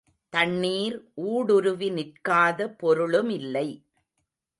தண்ணீர் 0.33 0.95
ஊடுருவி 1.25 1.89
நிற்காத 1.89 2.67
பொருளுமில்லை. 2.81 3.67